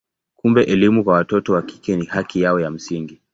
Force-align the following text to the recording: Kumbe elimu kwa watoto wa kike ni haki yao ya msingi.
Kumbe 0.35 0.63
elimu 0.63 1.03
kwa 1.03 1.13
watoto 1.13 1.53
wa 1.53 1.61
kike 1.61 1.95
ni 1.95 2.05
haki 2.05 2.41
yao 2.41 2.59
ya 2.59 2.71
msingi. 2.71 3.21